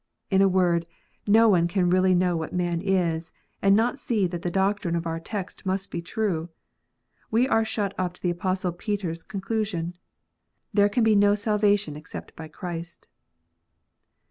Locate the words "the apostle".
8.23-8.71